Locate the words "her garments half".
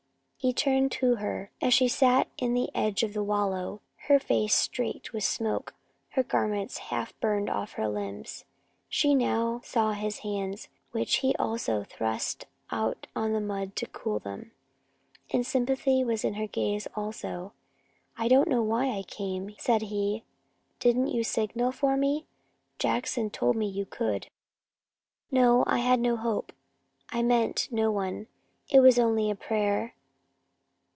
6.13-7.13